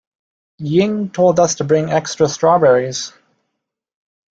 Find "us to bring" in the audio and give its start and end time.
1.39-1.91